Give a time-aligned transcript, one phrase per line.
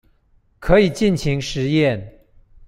[0.57, 2.01] 可以盡情實驗